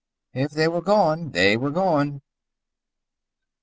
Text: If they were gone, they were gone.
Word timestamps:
If 0.33 0.49
they 0.49 0.67
were 0.67 0.81
gone, 0.81 1.29
they 1.29 1.55
were 1.55 1.69
gone. 1.69 2.21